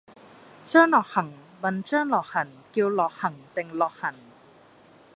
[0.65, 1.31] 張諾恒
[1.61, 4.15] 問張樂痕叫諾恒定樂痕？